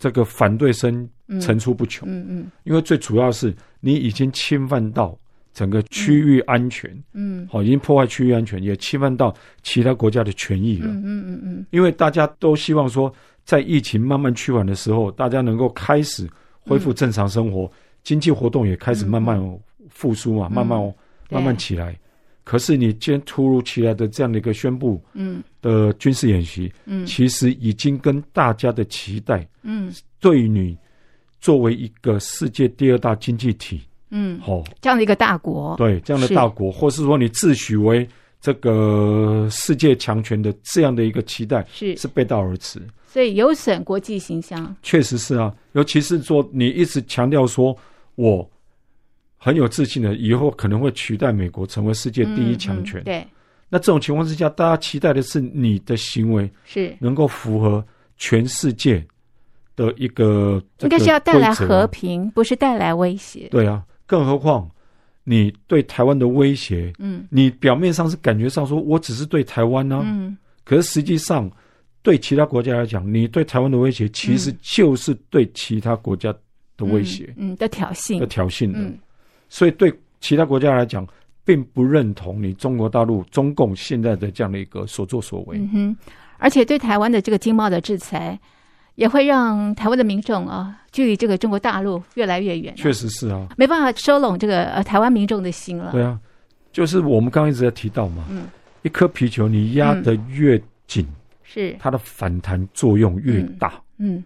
[0.01, 1.09] 这个反对声
[1.41, 5.17] 层出不穷，嗯嗯，因为最主要是你已经侵犯到
[5.53, 9.33] 整个区域安全，嗯，好，已经破坏区域安全，也侵犯到
[9.63, 13.13] 其他国家的权益了，嗯嗯嗯嗯，因为大家都希望说，
[13.45, 16.27] 在疫情慢慢趋缓的时候，大家能够开始
[16.61, 17.71] 恢复正常生活，
[18.03, 19.39] 经济活动也开始慢慢
[19.91, 20.81] 复苏嘛，慢慢
[21.29, 21.95] 慢慢起来。
[22.44, 30.76] 可是你今天突如其来的这样的一个宣布，嗯，的军事演习，嗯，其实已经跟大家的期待，嗯，对你
[31.40, 33.81] 作为一个世界第二大经济体。
[34.11, 38.09] 嗯，好，这样的一个大国，对这样的大国，或是说你自诩为
[38.40, 41.96] 这个世界强权的这样的一个期待，是。
[41.96, 44.74] 是背道而驰，所以有损国际形象。
[44.83, 47.76] 确实是啊，尤其是说你一直强调说
[48.16, 48.50] 我
[49.42, 53.03] 很有自信的，以后可能会取代美国成为世界第一强权。
[53.05, 53.26] 对，
[53.70, 56.94] 那这种情况之下，大家期待的是你的行为是。
[57.00, 57.83] 能够符合
[58.18, 59.03] 全世界
[59.74, 63.48] 的一个，应该是要带来和平，不是带来威胁。
[63.50, 63.83] 对啊。
[64.05, 64.68] 更何况，
[65.24, 71.50] 你对台湾的威胁，嗯，你表面上是感觉上说我只是对台湾呢，嗯，可是实际上
[72.03, 76.35] 对其他国家来讲，你对台湾的威胁其实就是对其他国家
[76.76, 78.81] 的威胁，嗯，的挑衅，的挑衅的，
[79.51, 81.07] 所以对其他国家来讲，
[81.45, 85.97] 并不认同你中国大陆中共现在的这样的一个所作所为，嗯哼，
[86.39, 88.41] 而且对台湾的这个经贸的制裁。
[88.97, 92.77] 也会让台湾的民众啊，距离这个中国大陆越来越远，啊。
[92.77, 95.91] 确实是啊，没办法收拢这个呃台湾民众的心了。
[95.93, 96.21] 对啊，
[96.71, 98.49] 就是我们刚刚一直在提到嘛，嗯，
[98.83, 103.81] 一颗皮球你压得越紧，嗯，是它的反弹作用越大。
[103.97, 104.25] 嗯，嗯，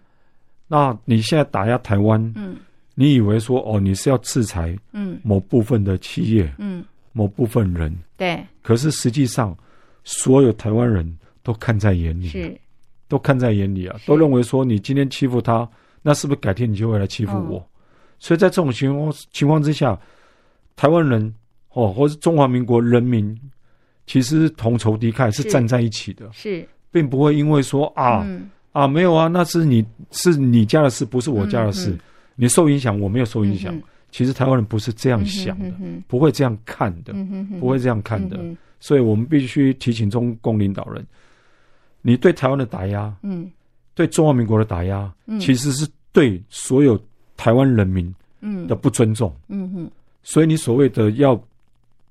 [0.67, 2.57] 那你现在打压台湾，嗯，
[2.95, 5.19] 你以为说哦，你是要制裁嗯。
[5.23, 9.55] 某部分的企业，嗯，某部分人，对，可是实际上
[10.03, 12.27] 所有台湾人都看在眼里。
[12.27, 12.59] 是。
[13.07, 15.69] 都看在眼里啊，都认为说你今天欺负他，
[16.01, 17.59] 那是不是改天你就会来欺负我？
[17.59, 17.65] 哦、
[18.17, 19.95] 所以在这种情况情况之下，
[20.75, 21.31] 台湾人
[21.73, 23.39] 哦，或是中华民国人民，
[24.07, 31.95] 其实同仇敌忾，是站在一起的，是，并不会因为说啊、嗯、啊没有啊，那是你是你家的事，不是我家的事，
[32.35, 33.75] 你受影响，我没有受影响。
[33.75, 41.05] 嗯、其实台湾人不是这样想的，嗯嗯嗯、不会这样看的，嗯嗯嗯、不会这样看的，嗯嗯、所以我们必须提醒中共领导人。
[42.01, 43.49] 你对台湾的打压，嗯，
[43.93, 46.99] 对中华民国的打压，嗯，其实是对所有
[47.35, 48.67] 台湾人民，嗯。
[48.67, 51.41] 的不尊重，嗯哼，所以你所谓的要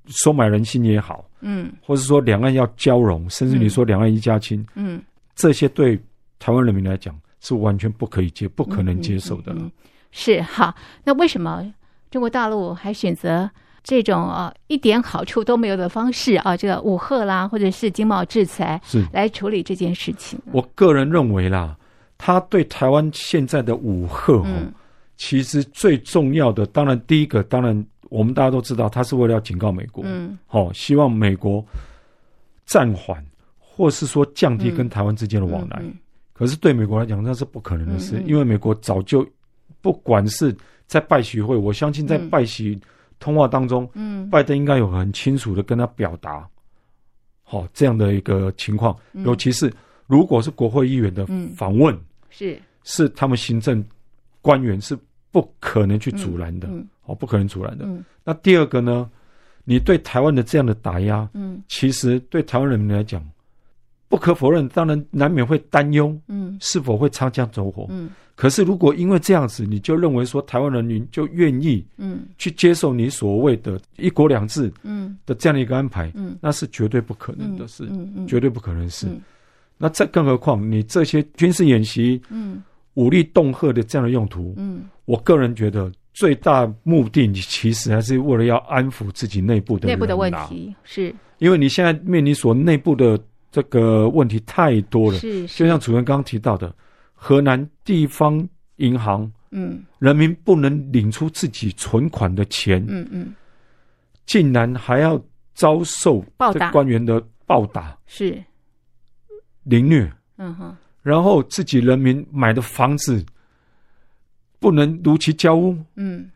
[0.06, 5.00] 收买人心也好，嗯，或者说两岸要交融，甚至你说两岸一家亲，嗯，
[5.36, 5.96] 这些对
[6.40, 9.70] 台湾人民来讲是完全不可以接、不可能接受的了。
[10.14, 11.62] 是哈，那为什么
[12.10, 13.50] 中国大陆还选择？
[13.86, 20.40] 这种啊一点好处都没有的方式啊，这个武赫啦，或者是经贸制裁，是来处理这件事情。
[20.52, 21.76] 我个人认为啦，
[22.16, 24.72] 他对台湾现在的武赫哦，嗯、
[25.18, 31.62] 其实最重要的，当然第一个，当然我们大家都知道，他是为了要警告美国，嗯，好、哦，希望美国
[32.64, 33.22] 暂缓，
[33.58, 35.76] 或是说降低跟台湾之间的往来。
[35.80, 35.98] 嗯嗯嗯、
[36.32, 39.28] 可是对美国来讲，那是不可能的事，因为美国早就
[39.80, 40.54] 不管是
[40.86, 42.80] 在拜习会，我相信在拜习。
[43.20, 46.46] 通话当中，嗯，拜登应该有很清楚的跟他表达，
[47.42, 49.72] 好这样的一个情况，尤其是
[50.06, 51.98] 如果是国会议员的访问，
[52.28, 52.60] 是。
[52.82, 53.82] 是他们行政
[54.42, 54.98] 官员是
[55.30, 56.68] 不可能去阻拦的，
[57.04, 57.88] 哦，不可能阻拦的。
[58.22, 59.08] 那第二个呢，
[59.64, 63.26] 你对台湾的这样的打压，嗯，其实对台湾人民来讲，
[64.14, 68.08] 不可否认，当然难免会担忧，嗯，是否会擦枪走火，嗯。
[68.36, 72.26] 可是，如果因为这样子，你就认为说台湾人民就愿意嗯。
[72.38, 75.18] 去接受你所谓的一国两制嗯。
[75.26, 78.12] 的这样的一个安排，嗯，那是绝对不可能的事，嗯。
[78.14, 79.08] 嗯，绝对不可能的事。
[79.78, 82.62] 那再更何况你这些军事演习，嗯，
[82.94, 91.12] 武力恫吓的这样的用途，嗯，我个人觉得最大目的，你其实还是为了要安抚自己内部的内部的问题，是。
[91.38, 93.20] 因为你现在面临所内部的
[93.54, 96.74] 这个问题太多了，是，就像主任刚刚提到的。
[97.14, 98.46] 河南地方
[98.78, 103.32] 银行，嗯，人民不能领出自己存款的钱，嗯嗯，
[104.26, 105.16] 竟然还要
[105.54, 108.42] 遭受这官员的暴打，是。
[109.62, 113.24] 凌虐，嗯哼，然后自己人民买的房子
[114.58, 116.28] 不能如期交屋，嗯，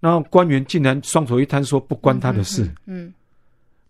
[0.00, 3.14] 然后官员竟然双手一摊说不关他的事，嗯。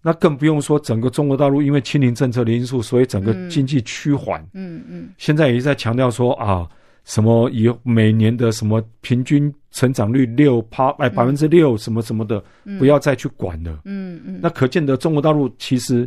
[0.06, 4.46] 那更不用说整个中国大陆因为清零政策的因素，所以整个经济趋缓。
[4.52, 5.08] 嗯嗯。
[5.16, 6.68] 现在也在强调说啊，
[7.04, 12.44] 什么以每年的什么平均成长率六趴，哎百分之六什么什么的，
[12.78, 13.80] 不要再去管了。
[13.86, 14.38] 嗯嗯。
[14.42, 16.06] 那可见得中国大陆其实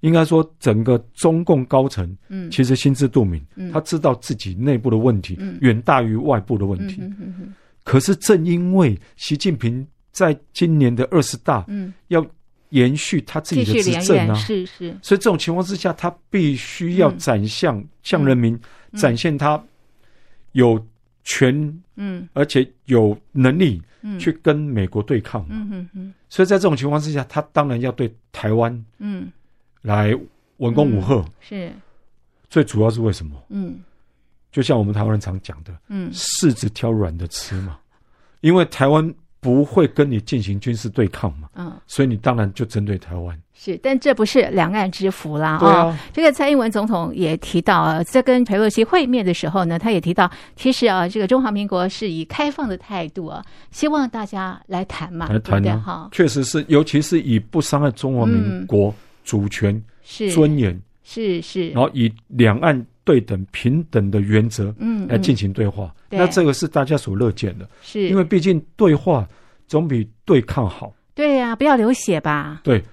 [0.00, 7.02] 应该说整个中共高层，嗯，其实心知肚明，他知道自己内部的问题远大于外部的问题。
[7.84, 12.24] 可是正因为习近平在今年的二十大，嗯，要
[12.70, 14.90] 延续他自己的执政啊，是是。
[15.02, 18.58] 所以这种情况之下，他必须要展向向人民
[18.94, 19.62] 展现他
[20.52, 20.84] 有
[21.24, 26.14] 权，嗯，而且有能力，嗯，去跟美国对抗，嗯嗯嗯。
[26.28, 29.30] 所以在这种情况之下，他当然要对台湾，嗯，
[29.82, 30.14] 来
[30.58, 31.72] 文攻武吓，是。
[32.50, 33.42] 最主要是为什么？
[33.48, 33.80] 嗯。
[34.50, 37.78] 就像我们台湾人常讲的，嗯，柿子挑软的吃嘛，
[38.40, 43.38] 因为台湾不会跟你进行军事对抗嘛，嗯，所以你当然就针对台湾。
[43.54, 45.96] 是，但这不是两岸之福啦，对啊、哦。
[46.12, 60.30] 这个蔡英文总统也提到啊，在跟裴洛西会面的时候呢，他也提到，其实啊，这个中华民国是以开放的态度啊，希望大家来谈嘛，来谈啊，哈，确实是，尤其是以不伤害中华民国主权、是。
[60.32, 62.84] 尊严，是是，然后以两岸。
[63.08, 69.26] 对等平等的原则，嗯，来进行对话，嗯嗯、那这个是大家所乐见的，是因为毕竟对话
[69.66, 70.94] 总比对抗好。
[71.14, 72.60] 对呀、啊，不要流血吧。
[72.62, 72.84] 对，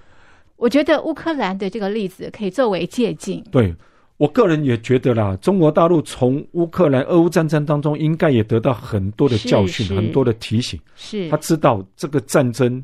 [0.56, 3.44] 我觉得乌克兰的这个例子可以作为借鉴。
[3.50, 3.74] 对，
[4.16, 10.80] 我个人也觉得啦，中国大陆从乌克兰俄乌战争当中应该也得到很多的教训，很多的提醒。
[10.94, 12.82] 是，他知道这个战争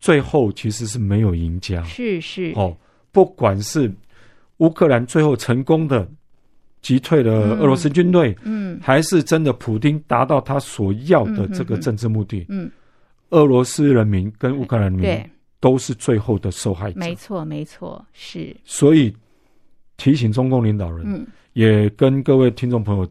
[0.00, 1.82] 最后其实是没有赢家。
[1.84, 2.76] 是是，哦，
[3.10, 3.90] 不管是
[4.58, 6.06] 乌克兰最后成功的。
[6.82, 12.70] 击退了俄罗斯军队，嗯，嗯，还是真的普丁达到他所要的这个政治目的，嗯，
[13.30, 18.54] 俄罗斯人民跟乌克兰人民都是最后的受害者，没错，没错，是。
[18.64, 19.14] 所以
[19.96, 23.08] 提醒中共领导人，嗯，也跟各位听众朋友，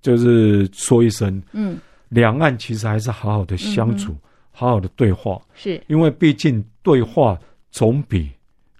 [0.00, 1.78] 就是说一声，嗯，
[2.08, 5.78] 两岸其实还是好好的相处，嗯、好好的对话，是。
[5.86, 7.38] 因为毕竟对话
[7.70, 8.30] 总比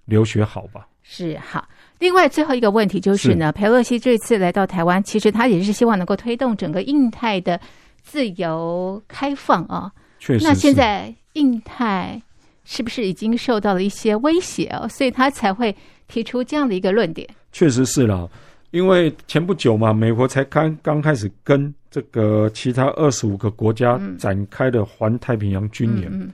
[0.05, 0.87] 留学好吧？
[1.03, 1.67] 是好。
[1.99, 7.59] 另外，最后一个问题就是呢，裴洛西这次来到台湾，其实他也是希望能够推动整个印太的
[8.03, 9.91] 自由开放啊。
[10.19, 12.21] 确实，那现在印太
[12.65, 14.87] 是不是已经受到了一些威胁哦？
[14.87, 15.75] 所以他才会
[16.07, 17.27] 提出这样的一个论点。
[17.51, 18.27] 确实是啦，
[18.71, 26.31] 因为前不久嘛，美国才刚刚开始跟这个其他二十五个国家展开的环太平洋军演，嗯、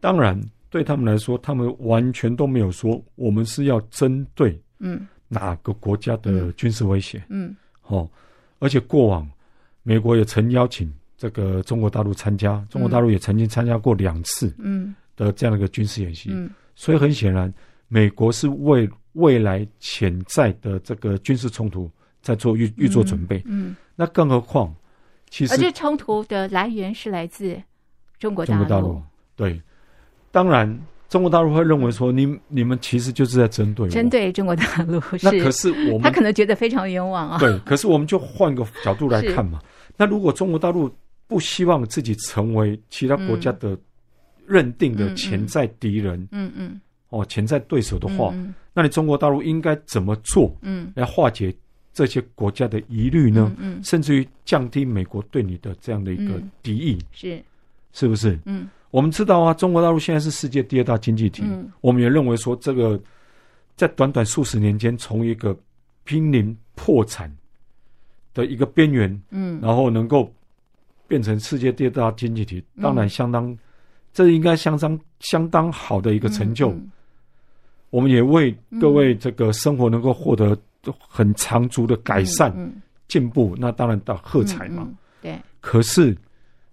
[0.00, 4.58] 当然对他们来说，他们完全都没有说我们是要针对。
[4.80, 7.22] 嗯，哪个国家的军事威胁？
[7.28, 7.54] 嗯，
[7.86, 8.08] 哦，
[8.58, 9.28] 而且过往
[9.82, 16.30] 美国也曾邀请这个中国大陆参加，中国大陆也曾经参加过两次，嗯，的这样的一个军事演习。
[16.32, 17.52] 嗯，所以很显然，
[17.88, 21.90] 美国是为未来潜在的这个军事冲突
[22.22, 23.38] 在做预预做准备。
[23.44, 24.74] 嗯，嗯，那更何况，
[25.28, 27.60] 其实而这冲突的来源是来自
[28.18, 29.00] 中国中国大陆。
[29.36, 29.60] 对，
[30.32, 30.80] 当然。
[31.10, 35.02] 中国大陆会认为说，你你们其实就是在针对针对中国大陆。
[35.20, 37.36] 那可是我们他可能觉得非常冤枉啊。
[37.38, 39.60] 对，可是我们就换个角度来看嘛。
[39.96, 40.88] 那如果中国大陆
[41.26, 43.76] 不希望自己成为其他国家的
[44.46, 48.32] 认定的潜在敌人，嗯嗯，哦，潜在对手的话，
[48.72, 50.56] 那你中国大陆应该怎么做？
[50.62, 51.52] 嗯，来化解
[51.92, 53.52] 这些国家的疑虑呢？
[53.58, 57.42] 嗯，甚至于降低美国对你的这样的一个敌意，是
[57.92, 58.38] 是不是？
[58.44, 58.68] 嗯。
[58.90, 61.42] 我们知道啊，中国大陆现在是世界第二大经济体。
[61.46, 63.00] 嗯，我们也认为说，这个
[63.76, 65.56] 在短短数十年间，从一个
[66.02, 67.32] 濒临破产
[68.34, 70.32] 的一个边缘，嗯，然后能够
[71.06, 73.56] 变成世界第二大经济体，当然相当，
[74.12, 76.74] 这应该相当相当好的一个成就。
[77.90, 80.58] 我们也为各位这个生活能够获得
[81.08, 82.52] 很长足的改善、
[83.06, 84.88] 进步，那当然到喝彩嘛。
[85.22, 85.38] 对。
[85.60, 86.16] 可是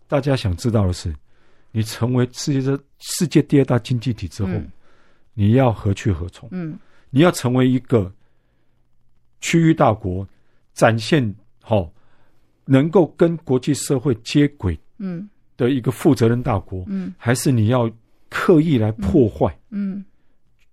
[0.07, 1.13] 大家想知道的是。
[1.77, 4.67] 你成为世界的世界第二大经济体之后，嗯、
[5.35, 6.49] 你要何去何从？
[6.51, 6.75] 嗯，
[7.11, 8.11] 你要成为一个
[9.41, 10.27] 区域大国，
[10.73, 11.91] 展现好、哦、
[12.65, 17.87] 能够跟国际社会接轨，嗯，的一个负责任大国，嗯，还是你要
[18.27, 20.03] 刻意来破坏，嗯，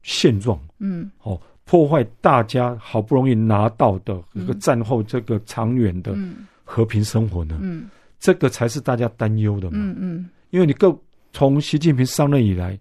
[0.03, 6.17] 现状，嗯，好、哦、破坏大家好不容易拿到的一个战后这个长远的
[6.65, 7.59] 和平生活呢？
[7.61, 10.17] 嗯，这个才是大家担忧的嘛，嗯嗯。
[10.17, 10.97] 嗯因为你各
[11.33, 12.79] 从习近平上任以来，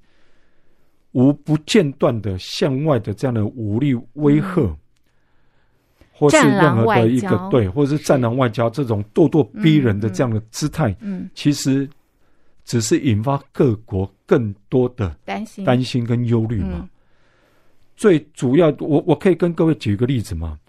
[1.13, 4.77] 无不间断的向外的这样的武力威吓，嗯、
[6.12, 11.29] 或是任何的一个对，或者是战狼外交这种咄咄逼人的这样的姿态，嗯，嗯。
[11.33, 11.89] 其实
[12.63, 16.73] 只是引发各国更多的担心、担心跟忧虑嘛。
[16.81, 16.89] 嗯、
[17.95, 20.60] 最主要，我我可以跟各位举一个例子嘛，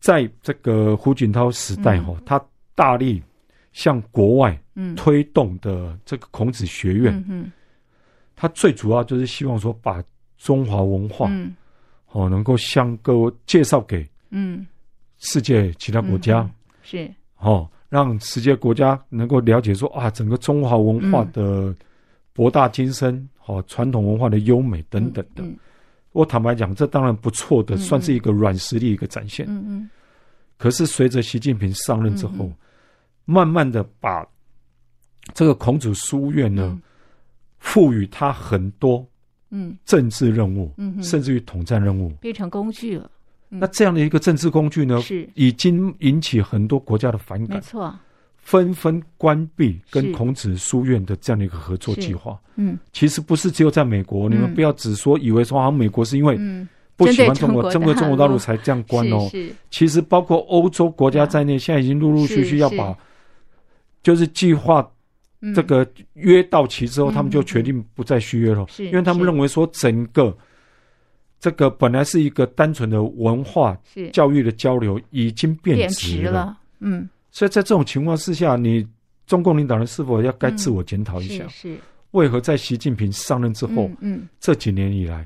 [0.00, 3.22] 在这个胡锦涛时代哈，嗯、他大力。
[3.70, 4.60] 向国外
[4.96, 7.52] 推动的这个孔子学院，嗯嗯、
[8.36, 10.02] 他最主要就是希望说，把
[10.36, 11.54] 中华文化，嗯、
[12.08, 14.66] 哦，能够向各位介绍给嗯。
[15.20, 16.50] 世界其他国家，嗯、
[16.82, 17.14] 是。
[17.38, 21.74] 哦，让世界国家能够了解说啊，整个中华文化的
[22.32, 25.42] 博大精深，好传统文化的优美等等的。
[26.12, 29.44] 我坦白讲，这当然不错的，嗯、算是一个软实力一个展现。
[29.48, 29.90] 嗯嗯。
[30.56, 32.54] 可是随着习近平上任之后，嗯、
[33.24, 34.24] 慢慢的把
[35.34, 36.78] 这个孔子书院呢，
[37.58, 39.06] 赋、嗯、予他很多
[39.50, 39.76] 嗯。
[39.84, 43.10] 政治任务，嗯，嗯甚至于统战任务，变成工具了。
[43.48, 45.26] 那这样的一个政治工具呢，是。
[45.34, 47.94] 已经引起很多国家的反感，没错，
[48.36, 52.38] 纷纷关闭跟孔子书院的这样的一个合作计划。
[52.56, 56.38] 嗯，其实不是只有在美国，你们不要只说以为说好像美国是因为
[56.94, 59.30] 不喜欢中国，针对中国大陆才这样关哦。
[59.70, 62.94] 其实包括欧洲国家在内，现在已经陆陆续续要把，
[64.02, 64.86] 就是计划
[65.54, 70.36] 这个约到期之后，他们就决定不再续约了，因为他们认为说整个。
[71.40, 73.80] 这个本来是一个单纯的文化
[74.12, 76.58] 教育的交流，已经变质了，了。
[76.80, 78.84] 嗯，所以在这种情况之下，你
[79.24, 81.44] 中共领导人是否要该自我检讨一下？
[81.44, 81.78] 嗯、是，是。
[82.10, 84.28] 为何在习近平上任之后，嗯，嗯。
[84.40, 85.24] 这几年以来，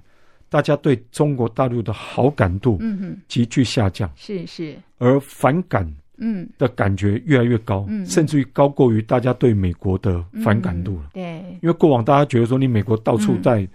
[0.50, 3.18] 大家对中国大陆的好感度，嗯。
[3.26, 5.90] 急剧下降，是是，而反感，
[6.22, 11.10] 嗯的感觉越来越高，嗯，甚至于高过于大家对美国的反感度了。
[11.12, 13.68] 对，因为过往大家觉得说，你美国到处在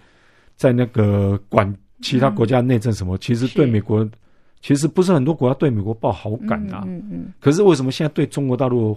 [0.56, 1.72] 在那个管。
[2.00, 4.08] 其他国家内政什么，其实对美国，
[4.62, 6.84] 其实不是很多国家对美国抱好感啊。
[6.86, 7.10] 嗯嗯。
[7.12, 8.96] 嗯可是为什么现在对中国大陆，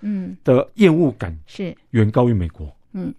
[0.00, 2.68] 嗯的厌恶感是远高于美国？
[2.92, 3.14] 嗯。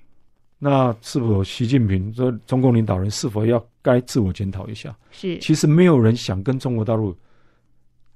[0.60, 4.94] 那是否习近平说中共领导人是否要该自我检讨一下？
[5.12, 5.40] 是。
[5.40, 7.16] 其实没有人想跟中国大陆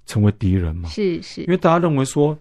[0.06, 0.90] 成为敌人嘛。
[0.90, 1.42] 是是。
[1.42, 2.38] 因为大家认为说，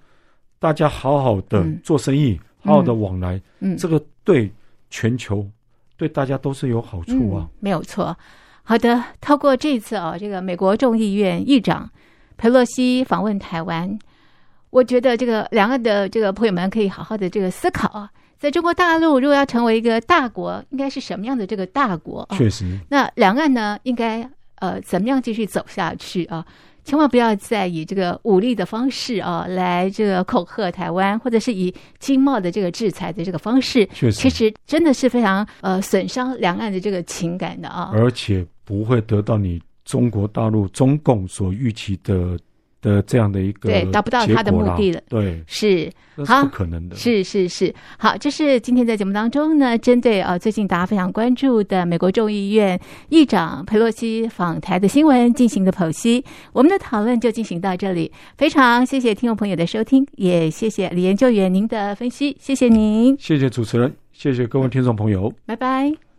[0.58, 4.50] 大家好好的做生意，嗯、好好的往来，嗯，这个对
[4.90, 5.46] 全球
[5.96, 7.44] 对大家都是有好处啊。
[7.44, 8.16] 嗯、没有错。
[8.62, 11.90] 好的，透过这次啊，这个美国众议院议长
[12.38, 13.98] 佩洛西访问台湾，
[14.70, 22.26] 我觉得这个两岸的这个朋友们可以好好的这个思考啊，在中国大陆如果要成为一个大国，应该是什么样的这个大国？
[22.32, 26.44] 确实，那两岸呢，应该呃怎么样继续走下去啊？
[26.84, 42.38] 千万不要再以这个武力的方式啊，来这个恐吓台湾，或者是以经贸的这个制裁的这个方式，确实，其实真的是非常呃损伤两岸的这个情感的啊，而且不会得到你中国大陆中共所预期的。
[42.84, 45.90] 的这样的一个对，达不到他的目的了，对，是
[46.26, 52.78] 好，不可能的，是是是，好，这是今天在节目当中呢，针对呃最近大家非常关注的美国众议院
[53.08, 56.22] 议长佩洛西访台的新闻进行的剖析，
[56.52, 66.04] 我们的讨论就进行到这里，非常谢谢听众朋友的收听，也谢谢李研究员您的分析，谢谢您，谢谢主持人，谢谢各位听众朋友，拜拜。